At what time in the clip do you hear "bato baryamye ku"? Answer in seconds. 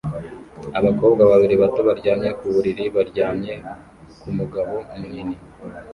1.61-2.45